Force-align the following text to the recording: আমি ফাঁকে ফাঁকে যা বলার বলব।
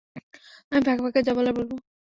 আমি 0.71 0.81
ফাঁকে 0.81 1.01
ফাঁকে 1.03 1.21
যা 1.27 1.31
বলার 1.37 1.53
বলব। 1.57 1.71